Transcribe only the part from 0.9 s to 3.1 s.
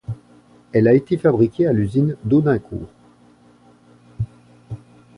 été fabriquée à l'usine d'Audincourt.